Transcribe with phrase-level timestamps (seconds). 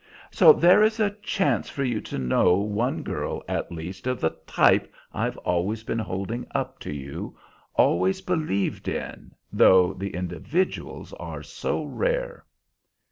[0.31, 4.31] "So there is a chance for you to know one girl, at least, of the
[4.47, 7.37] type I've always been holding up to you,
[7.75, 12.47] always believed in, though the individuals are so rare."